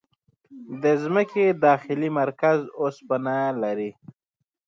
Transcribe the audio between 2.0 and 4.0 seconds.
مرکز اوسپنه لري.